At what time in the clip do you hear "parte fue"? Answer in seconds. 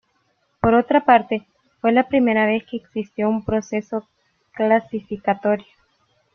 1.05-1.91